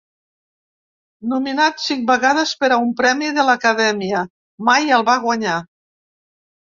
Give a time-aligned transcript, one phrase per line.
[1.33, 4.23] Nominat cinc vegades per a un Premi de l'Acadèmia,
[4.71, 5.59] mai el va guanyar.